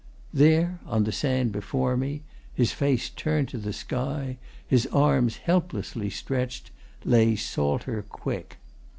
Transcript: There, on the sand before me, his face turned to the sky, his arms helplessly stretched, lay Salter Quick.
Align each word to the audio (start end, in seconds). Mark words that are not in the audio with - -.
There, 0.33 0.79
on 0.87 1.03
the 1.03 1.11
sand 1.11 1.51
before 1.51 1.95
me, 1.95 2.23
his 2.55 2.71
face 2.71 3.07
turned 3.07 3.49
to 3.49 3.59
the 3.59 3.71
sky, 3.71 4.39
his 4.67 4.87
arms 4.87 5.37
helplessly 5.37 6.09
stretched, 6.09 6.71
lay 7.05 7.35
Salter 7.35 8.01
Quick. 8.01 8.57